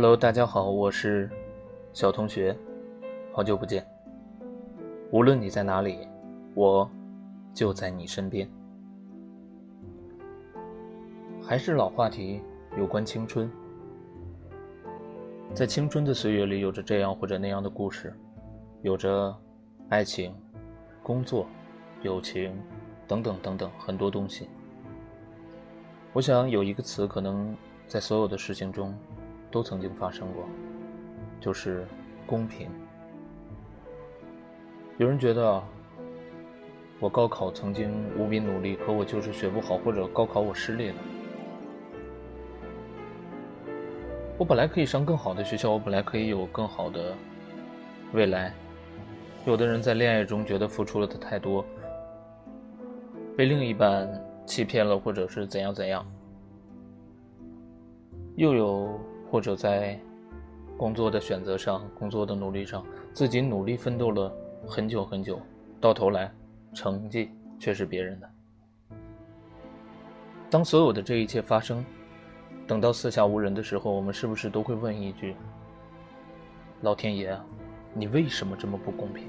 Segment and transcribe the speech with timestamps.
[0.00, 1.28] Hello，大家好，我是
[1.92, 2.56] 小同学，
[3.32, 3.84] 好久不见。
[5.10, 6.06] 无论你在哪里，
[6.54, 6.88] 我
[7.52, 8.48] 就在你身边。
[11.42, 12.40] 还是老话题，
[12.76, 13.50] 有关青春。
[15.52, 18.14] 在青春的岁月里，有着这样或者那样的故事，
[18.82, 19.36] 有着
[19.88, 20.32] 爱情、
[21.02, 21.44] 工作、
[22.02, 22.56] 友情
[23.08, 24.48] 等等等等很多东西。
[26.12, 27.52] 我想有一个词，可能
[27.88, 28.94] 在所有的事情中。
[29.50, 30.44] 都曾经发生过，
[31.40, 31.86] 就是
[32.26, 32.68] 公平。
[34.98, 35.62] 有人觉得
[37.00, 40.96] 我高考曾经无比努力，可我就是学不好，或者高考我失利了。
[44.36, 47.14] 我本来可以上更好的学校，我本来可以有更好的
[48.12, 48.52] 未来。
[49.46, 51.64] 有的人在恋爱中觉得付出了的太多，
[53.36, 54.08] 被另一半
[54.44, 56.04] 欺骗了，或者是怎样怎样。
[58.36, 59.00] 又有。
[59.30, 59.98] 或者在
[60.76, 64.32] 工作的选择上、工作的努力上，自己努力奋斗了
[64.66, 65.40] 很久很久，
[65.80, 66.32] 到头来
[66.72, 68.30] 成绩却是别人的。
[70.48, 71.84] 当所有的这一切发生，
[72.66, 75.36] 等到四下无人的时候，我们是不是都会问一句
[76.80, 77.44] ：“老天爷啊，
[77.92, 79.28] 你为什么这么不公平？”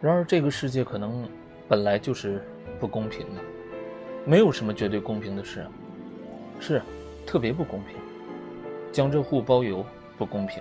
[0.00, 1.28] 然而，这个世界可能
[1.68, 2.42] 本来就是
[2.78, 3.42] 不公平的。
[4.28, 5.64] 没有什么绝对公平的事，
[6.58, 6.82] 是
[7.24, 7.94] 特别不公平。
[8.90, 9.86] 江浙沪包邮
[10.18, 10.60] 不公平，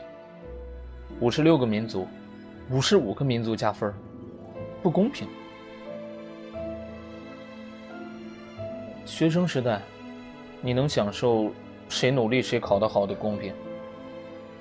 [1.20, 2.08] 五十六个民族，
[2.70, 3.92] 五十五个民族加分
[4.84, 5.28] 不公平。
[9.04, 9.82] 学生时代，
[10.62, 11.52] 你能享受
[11.90, 13.52] 谁努力谁考得好的公平，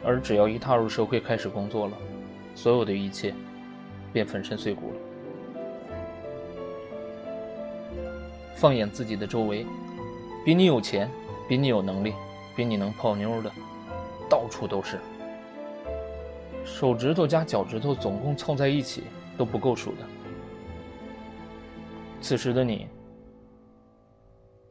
[0.03, 1.93] 而只要一踏入社会开始工作了，
[2.55, 3.35] 所有的一切
[4.15, 4.97] 便粉身碎骨了。
[8.57, 9.67] 放眼自己的周围，
[10.45, 11.11] 比你有钱、
[11.49, 12.15] 比你有能力、
[12.57, 13.51] 比你能泡妞的，
[14.29, 14.99] 到处都是。
[16.65, 19.05] 手指头加脚趾头总共凑在一起
[19.37, 19.99] 都不够数的。
[22.21, 22.89] 此时的你，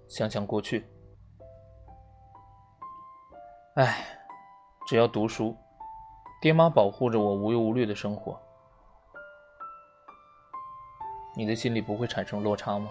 [0.08, 0.86] 想想过去，
[3.76, 4.06] 哎，
[4.88, 5.56] 只要读书，
[6.42, 8.40] 爹妈保护着我无忧无虑的生活，
[11.36, 12.90] 你的心里不会产生落差吗？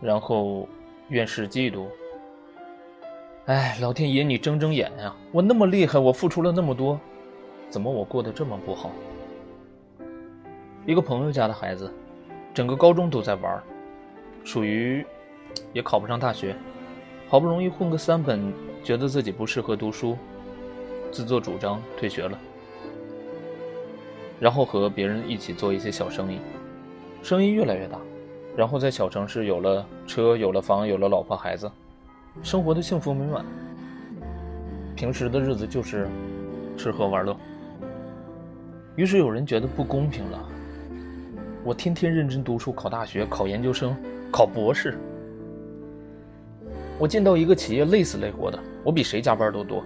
[0.00, 0.68] 然后，
[1.08, 1.86] 怨世嫉妒。
[3.46, 5.14] 哎，老天爷，你睁睁眼呀！
[5.32, 7.00] 我那么厉害，我付出了那么多，
[7.68, 8.90] 怎么我过得这么不好？
[10.86, 11.92] 一个朋友家的孩子，
[12.54, 13.62] 整个高中都在玩，
[14.44, 15.04] 属于
[15.72, 16.54] 也考不上大学，
[17.28, 18.52] 好不容易混个三本，
[18.84, 20.16] 觉得自己不适合读书，
[21.10, 22.38] 自作主张退学了，
[24.38, 26.38] 然后和别人一起做一些小生意，
[27.22, 27.98] 生意越来越大。
[28.58, 31.70] 然后在小城市有了车，有了房，有了老婆孩子，
[32.42, 33.44] 生活的幸福美满。
[34.96, 36.08] 平时的日子就是
[36.76, 37.36] 吃喝玩乐。
[38.96, 40.48] 于是有人觉得不公平了。
[41.62, 43.96] 我天天认真读书，考大学，考研究生，
[44.28, 44.98] 考博士。
[46.98, 49.84] 我进到一个企业累死累活的，我比谁加班都多，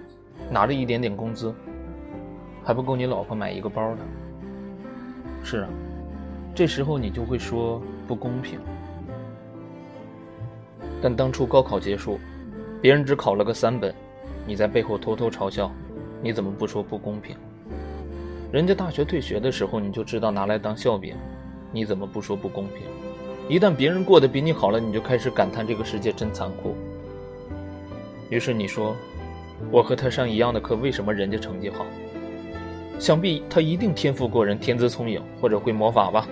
[0.49, 1.53] 拿着一点点工资，
[2.63, 3.97] 还不够你老婆买一个包的。
[5.43, 5.69] 是啊。
[6.55, 7.79] 这时候你就会说
[8.13, 8.59] 不公平，
[11.01, 12.19] 但当初高考结束，
[12.79, 13.91] 别人只考了个三本，
[14.45, 15.71] 你在背后偷偷嘲笑，
[16.21, 17.35] 你怎么不说不公平？
[18.51, 21.15] 人家大学退学的时候，你就知道拿来当笑柄，
[21.71, 22.83] 你怎么不说不公平？
[23.49, 26.75] 一旦别人过得比你好了，你就开始感叹这个世界真残酷。
[28.29, 28.95] 于是你说，
[29.71, 31.83] 我和他上一样的课，为什么人家成绩好？
[32.99, 36.27] 想必他一定天赋过人，天资聪颖，或者会魔法吧。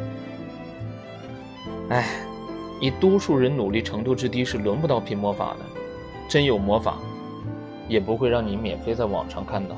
[1.92, 2.08] 哎，
[2.80, 5.66] 以多数人努力程度之低，是轮不到拼魔法的。
[6.30, 6.98] 真有魔法，
[7.90, 9.76] 也不会让你免费在网上看到。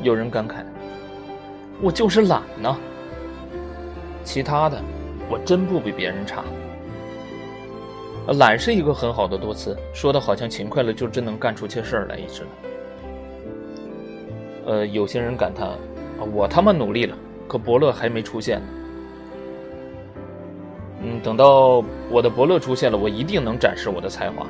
[0.00, 0.64] 有人感慨
[1.82, 2.76] ：“我就是懒呢。”
[4.22, 4.80] 其他的，
[5.28, 6.44] 我真不比别人差。
[8.28, 12.46] 懒是一个很好的多词，说的好像勤快了就真能干出些事儿来似的。
[14.66, 15.68] 呃，有些人感叹
[16.32, 18.60] ：“我他妈努力了。”可伯乐还没出现。
[21.02, 24.46] 嗯，等到我的伯乐出现了，我一定能展示我的才华。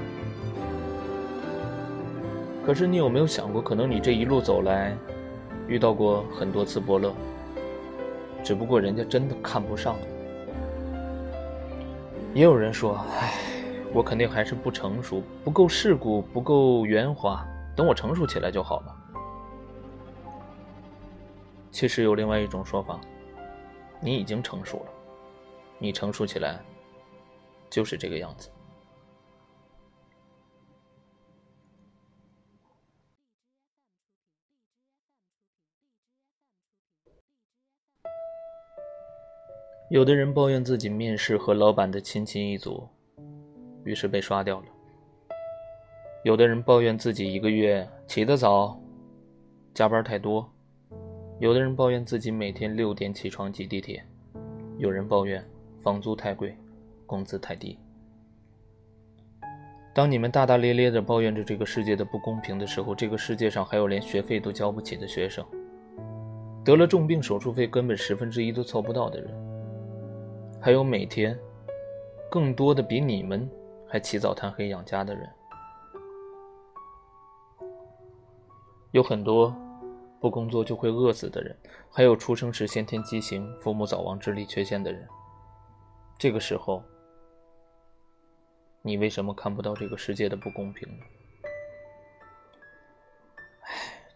[2.64, 4.96] 可是你有没有想过，可能你这一路走来，
[5.66, 7.12] 遇到过很多次伯乐，
[8.42, 9.96] 只不过人家真的看不上。
[12.32, 13.34] 也有人说：“唉，
[13.92, 17.44] 我肯定还是不成熟，不够世故，不够圆滑，
[17.76, 18.96] 等我成熟起来就好了。”
[21.74, 23.00] 其实有另外一种说法，
[24.00, 24.92] 你已经成熟了，
[25.76, 26.64] 你成熟起来，
[27.68, 28.48] 就是这个样子。
[39.90, 42.88] 有的人抱怨自己面试和老板的亲戚一组，
[43.82, 44.66] 于是被刷掉了。
[46.22, 48.80] 有的人抱怨自己一个月起得早，
[49.74, 50.48] 加班太多；
[51.40, 54.00] 有的人抱怨自己每天六点起床挤地铁；
[54.78, 55.44] 有人抱怨
[55.82, 56.56] 房租太贵，
[57.06, 57.76] 工资太低。
[59.92, 65.44] 当你们大大咧咧地抱怨着这个世界的不公平的时候，这个世界上还有连学费都交不起的学生，
[66.64, 69.32] 得了重病手术费根本十分之一都凑不到的人，
[70.60, 71.36] 还有每天
[72.30, 73.48] 更多的比你们
[73.88, 75.28] 还起早贪黑养家的人。
[78.92, 79.52] 有很多
[80.24, 81.54] 不工作就会饿死的人，
[81.90, 85.06] 还有出生时先天畸形、父母早亡、智力缺陷的人。
[86.16, 86.82] 这个时候，
[88.80, 91.04] 你为什么看不到这个世界的不公平呢？
[93.64, 93.68] 唉，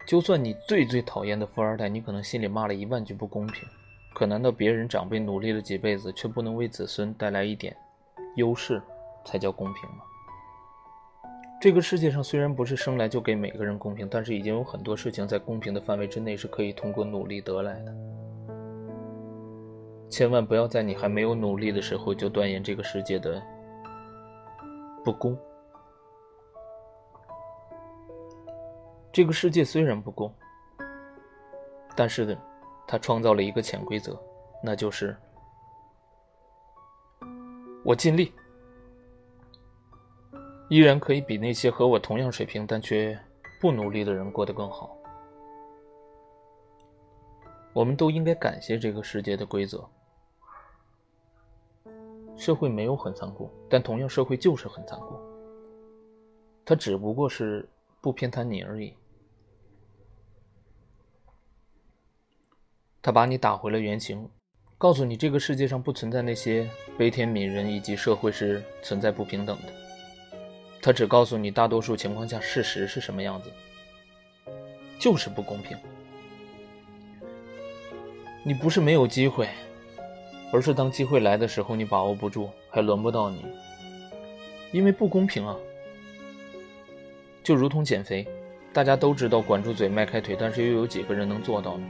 [0.06, 3.68] 就算你最最讨厌的富二代，你可能心里骂了一万句不公平，
[4.14, 7.76] 可难道别人长辈努力了几辈子，却不能为子孙带来一点
[8.36, 8.82] 优势，
[9.26, 10.04] 才叫公平吗？
[11.60, 17.92] 这个世界上虽然不是生来就给每个人公平，但是已经有很多事情在公平的范围之内是可以通过努力得来的。
[20.08, 23.42] 千万不要在你还没有努力的时候就断言这个世界的
[25.04, 25.36] 不公。
[29.12, 30.32] 这个世界虽然不公，
[31.96, 32.38] 但是呢，
[32.86, 34.16] 它创造了一个潜规则，
[34.62, 35.16] 那就是
[37.84, 38.32] 我尽力。
[40.68, 43.18] 依然可以比那些和我同样水平但却
[43.60, 44.94] 不努力的人过得更好。
[47.72, 49.88] 我们都应该感谢这个世界的规则。
[52.36, 55.18] 社会没有很残酷，但同样社会就是很残酷。
[56.64, 57.68] 它只不过是
[58.00, 58.94] 不偏袒你而已。
[63.00, 64.28] 他把你打回了原形，
[64.76, 66.68] 告诉你这个世界上不存在那些
[66.98, 69.87] 悲天悯人，以及社会是存在不平等的。
[70.80, 73.50] 他只告诉你，大多数情况下事实是什么样子，
[74.98, 75.76] 就是不公平。
[78.44, 79.48] 你不是没有机会，
[80.52, 83.44] 而是当机会来的时候你把握不住，还轮不到你。
[84.72, 85.56] 因为不公平啊！
[87.42, 88.26] 就如同减肥，
[88.72, 91.86] 大家都知道管住嘴、迈开腿，但是又有几个人能做到呢？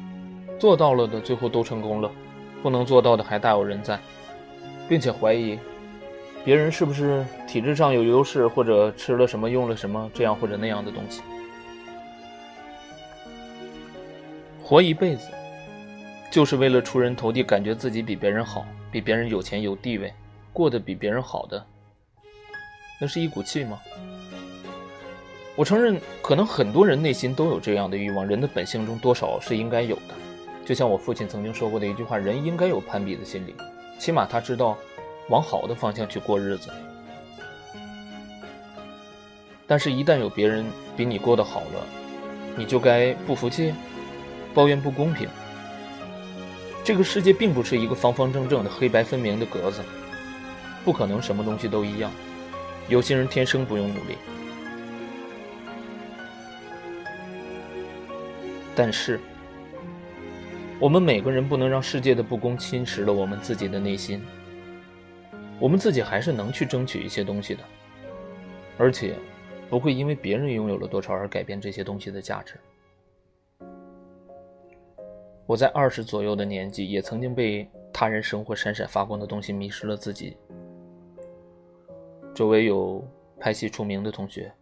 [0.58, 2.10] 做到了的最后都成功了，
[2.62, 3.98] 不能做到的还大有人在，
[4.88, 5.58] 并且怀疑。
[6.48, 11.20] 别人是不是体质上有优势，或者吃了什么、用了什么这样或者那样的东西？
[14.62, 15.28] 活一辈子，
[16.30, 20.10] 就是为了出人头地，感觉自己比别人好，比别人有钱有地位，
[20.50, 21.62] 过得比别人好的，
[22.98, 23.78] 那是一股气吗？
[25.54, 30.14] 我承认，可能很多人内心都有这样的欲望，人的本性中多少是应该有的。
[30.64, 33.54] 就像我父亲曾经说过的一句话：“人应该有攀比的心理，
[33.98, 34.78] 起码他知道。”
[35.28, 36.70] 往好的方向去过日子，
[39.66, 40.64] 但是，一旦有别人
[40.96, 41.86] 比你过得好了，
[42.56, 43.74] 你就该不服气，
[44.54, 45.28] 抱怨不公平。
[46.82, 49.82] 这个世界并不是一个方方正正的、黑白分明的格子，
[50.84, 52.10] 不可能什么东西都一样。
[52.88, 54.16] 有些人天生不用努力，
[58.74, 59.20] 但是，
[60.80, 64.22] 我们每个人不能让世界的不公侵蚀了我们自己的内心。
[65.60, 67.64] 我们自己还是能去争取一些东西的，
[68.78, 69.16] 而且
[69.68, 72.54] 不会因为别人拥有了多少而改变这些东西的价值。
[75.46, 80.36] 我在二十左右的年纪，也曾经被他人生活闪闪发光的东西迷失了自己。
[82.34, 83.02] 周围有
[83.40, 84.52] 拍戏出名的同学，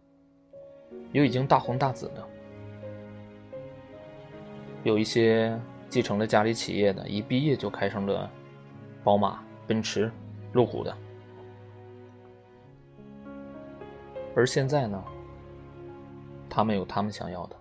[1.11, 2.27] 有已经大红大紫的，
[4.83, 8.31] 有一些继承了家里企业的，一毕业就开上了
[9.03, 10.11] 宝马、奔驰。
[10.57, 10.97] 路虎的，
[14.35, 14.99] 而现在呢？
[16.49, 17.55] 他们有他们想要的，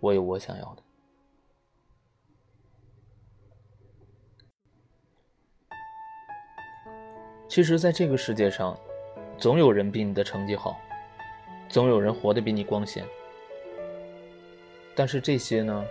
[0.00, 0.82] 我有我想要的。
[7.48, 8.78] 其实，在这个世界上，
[9.38, 10.78] 总有人比你的成绩好，
[11.70, 13.02] 总有人活得比你光鲜。
[14.94, 15.82] 但是这些呢，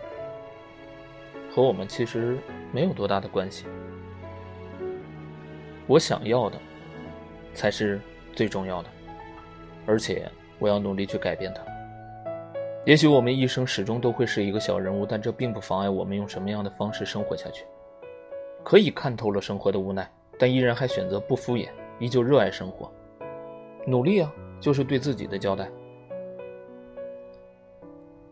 [1.49, 2.37] 和我们其实
[2.71, 3.65] 没有多大的关系。
[5.87, 6.57] 我想要的，
[7.53, 7.99] 才是
[8.33, 8.89] 最重要的，
[9.85, 11.61] 而且我要努力去改变它。
[12.85, 17.65] 也许我们一生始终都会是一个小人物，但这并不妨碍我们用什么样的方式生活下去。
[18.63, 20.09] 可以看透了生活的无奈，
[20.39, 22.91] 但依然还选择不敷衍，依旧热爱生活。
[23.85, 25.69] 努力啊，就是对自己的交代。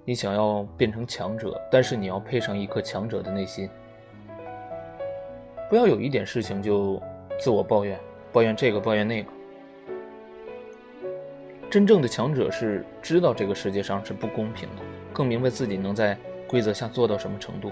[0.04, 3.70] 你想要变成强者，但是你要配上一颗强者的内心，
[5.70, 7.02] 不要有一点事情就
[7.40, 8.00] 自我抱怨，
[8.32, 9.32] 抱怨这个，抱怨那个。
[11.70, 14.82] 真正的强者是知道这个世界上是不公平的，
[15.14, 17.72] 更明白自己能在规则下做到什么程度。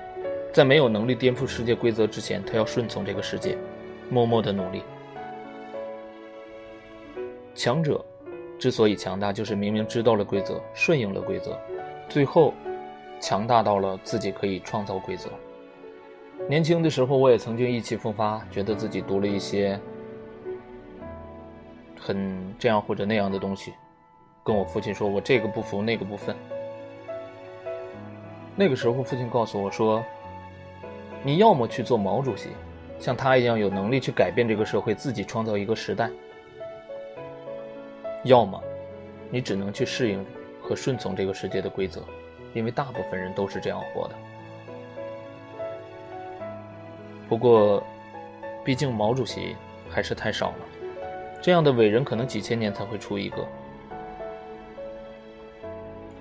[0.53, 3.57] 在没有能力颠覆世界规则之前，他要顺从这个世界，
[4.09, 4.81] 默默的努力。
[7.53, 8.03] 强者
[8.57, 11.59] 之所以强大，就是明明知道了规则，顺应了规则。
[12.07, 12.53] 最后，
[13.19, 15.29] 强大到了自己可以创造规则。
[16.47, 19.79] 年轻的时候，我也曾经意气风发，觉得自己读了一些
[21.99, 23.73] 很这样或者那样的东西，
[24.43, 26.35] 跟我父亲说：“我这个不服，那个不分。”
[28.55, 30.03] 那个时候，父亲告诉我说
[31.23, 32.49] ：“你要么去做毛主席，
[32.99, 36.07] 像他一样有能力去改变这个社会，自己创造一个时代；
[38.23, 38.61] 要么，
[39.29, 40.25] 你只能去适应。”
[40.61, 42.03] 和顺从这个世界的规则，
[42.53, 44.13] 因为大部分人都是这样活的。
[47.29, 47.83] 不过，
[48.65, 49.55] 毕竟毛主席
[49.87, 50.57] 还是太少了，
[51.39, 53.47] 这样的伟人可能几千年才会出一个。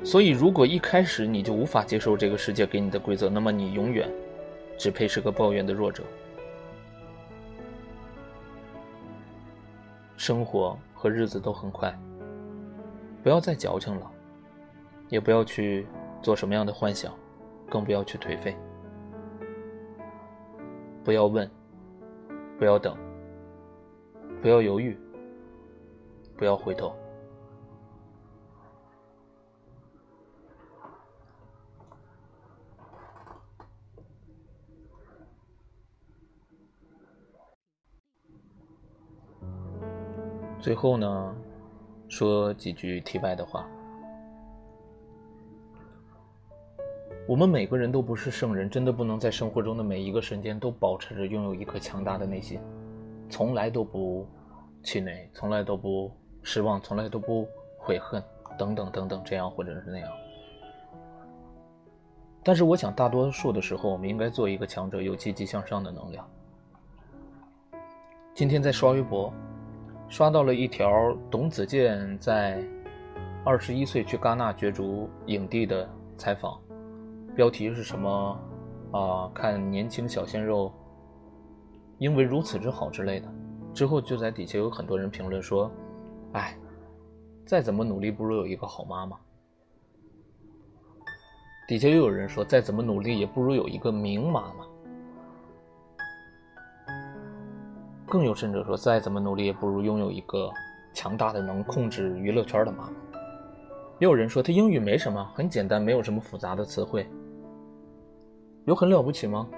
[0.04, 4.08] 所以，如果一开始你就无法接受这个世界给你的规则，那么你永远
[4.78, 6.04] 只配是个抱怨的弱者。
[10.16, 11.98] 生活和日子都很快，
[13.22, 14.10] 不要再矫情了。
[15.08, 15.86] 也不要去
[16.20, 17.14] 做什么样的幻想，
[17.70, 18.54] 更不要去颓废。
[21.08, 21.50] 不要问，
[22.58, 22.94] 不要等，
[24.42, 24.94] 不要犹豫，
[26.36, 26.94] 不要回头。
[40.60, 41.34] 最后呢，
[42.10, 43.66] 说几句题外的话。
[47.28, 52.58] 我们每个人都不是圣人，真的不能在生活中的每一个瞬间都保持着拥有一颗强大的内心，
[53.28, 54.26] 从来都不
[54.82, 56.10] 气馁，从来都不
[56.42, 58.22] 失望，从来都不悔恨，
[58.58, 60.10] 等等等等，这样或者是那样。
[62.42, 66.26] 但是，我想大多数的时候，我们应该做一个强者，有积极向上的能量。
[68.32, 69.30] 今天在刷微博，
[70.08, 72.64] 刷到了一条董子健在
[73.44, 76.58] 二十一岁去戛纳角逐影帝的采访。
[77.38, 78.36] 标题是什么？
[78.90, 80.72] 啊，看年轻小鲜肉，
[81.98, 83.28] 因为如此之好之类的。
[83.72, 85.70] 之后就在底下有很多人评论说
[86.34, 86.58] ：“哎，
[87.46, 89.16] 再怎么努力不如有一个好妈妈。”
[91.68, 94.66] 底下又有人说：“再怎么努力也不如有一个名妈妈。”
[98.04, 100.50] 更有甚者说：“再怎么努力也不如拥有一个
[100.92, 102.94] 强大的能控制娱乐圈的妈妈。”
[104.00, 107.08] 也有人说：“他英语没什么，很简单，没有什么复杂的词汇。”
[108.68, 109.48] 有很了不起吗？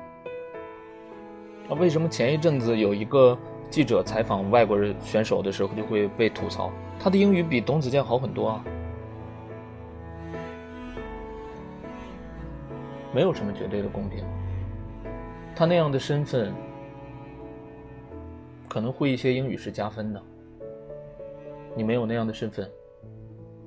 [1.68, 3.36] 啊，为什么前一阵子有一个
[3.68, 8.64] 记者采访外国人选手的时候就会被吐槽，他的英语比董子健好很多啊？
[13.12, 14.24] 没有什么绝对的公平。
[15.56, 16.54] 他那样的身份
[18.68, 20.22] 可能会一些英语是加分的，
[21.74, 22.70] 你没有那样的身份，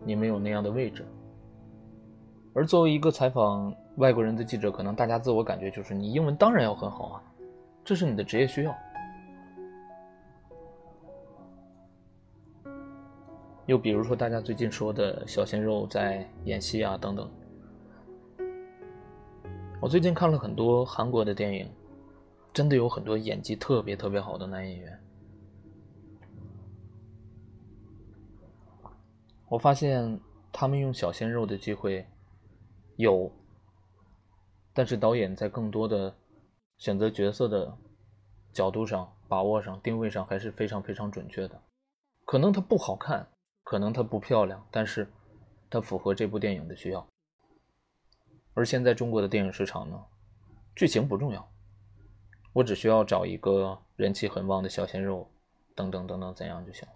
[0.05, 1.05] 你没有那样的位置。
[2.53, 7.23] 而作为一个采访外国人的记者，可能大家自我感觉就是你英文当然要很好啊，
[7.85, 8.75] 这是你的职业需要。
[13.65, 17.29] 又比如说大家最近说的小鲜肉在演戏啊等等，
[19.79, 21.69] 我最近看了很多韩国的电影，
[22.51, 24.99] 真的有很多演技特别特别好的男演员。
[29.47, 30.19] 我发现
[30.51, 32.05] 他们用小鲜肉的机会。
[32.97, 33.31] 有，
[34.73, 36.15] 但是导演在更多的
[36.77, 37.77] 选择角色的
[38.51, 41.61] 角度上、把握上、定位上还是非常非常准确的。
[42.25, 43.27] 可能它不好看，
[43.63, 45.11] 可能它不漂亮，但是
[45.69, 47.07] 它符合这部电影的需要。
[48.55, 50.05] 而现在中国的电影市场呢，
[50.75, 51.51] 剧情不重要，
[52.53, 55.29] 我只需要找一个人气很旺的小鲜肉，
[55.75, 56.93] 等等等等怎样就行了。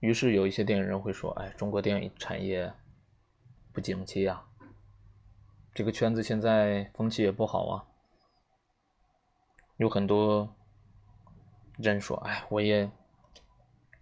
[0.00, 2.72] 于是有一些电影人会说：“哎，中国电影产业。”
[3.70, 4.44] 不景气呀，
[5.78, 7.86] 这个圈子现在风气也不好啊。
[9.76, 10.52] 有很多
[11.76, 12.90] 人说：“哎，我也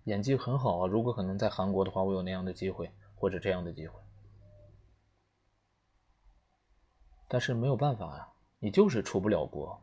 [0.04, 4.00] 演技很好啊，如果可能在韩国的话，我有那样的机会或者这样的机会。”
[7.28, 8.26] 但是没有办法呀，
[8.58, 9.78] 你就是出不了国，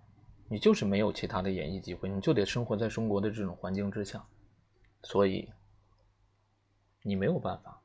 [0.47, 4.25] 你就是没有其他的演艺机会，你就得生活在中国的这种环境之下，
[5.03, 5.47] 所以
[7.03, 7.83] 你没有办法，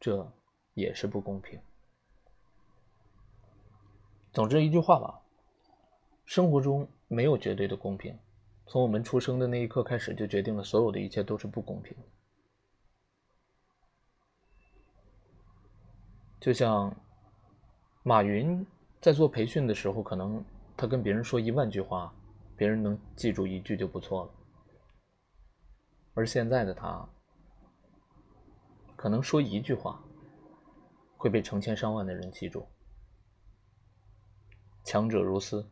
[0.00, 0.32] 这
[0.72, 1.60] 也是不公平。
[4.38, 5.20] 总之一句话吧，
[6.24, 8.16] 生活中没有绝对的公平，
[8.68, 11.96] 从我们出生的那一刻开始，就决定了所有的一切都是不公平。
[16.38, 16.94] 就像
[18.04, 18.64] 马云
[19.00, 20.44] 在做培训的时候，可能
[20.76, 22.14] 他跟别人说一万句话，
[22.56, 24.30] 别人能记住一句就不错了。
[26.14, 27.04] 而现在的他，
[28.94, 30.00] 可能说一句话，
[31.16, 32.64] 会被成千上万的人记住。
[34.90, 35.68] 强者如斯，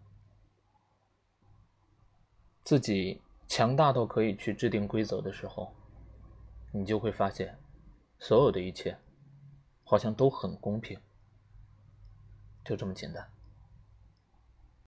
[2.62, 5.72] 自己强大到可以去制定规则的时候，
[6.70, 7.58] 你就会发现，
[8.18, 8.98] 所有的一切。
[9.84, 11.00] 好像都很公平，
[12.62, 13.26] 就这么简单。